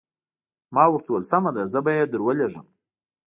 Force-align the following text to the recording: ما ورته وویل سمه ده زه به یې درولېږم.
ما 0.75 0.83
ورته 0.91 1.09
وویل 1.11 1.25
سمه 1.31 1.51
ده 1.55 1.63
زه 1.73 1.79
به 1.85 1.91
یې 1.97 2.03
درولېږم. 2.13 2.65